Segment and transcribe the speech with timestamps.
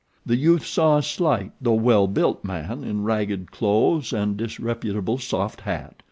[0.25, 5.61] The youth saw a slight though well built man in ragged clothes and disreputable soft
[5.61, 5.97] hat.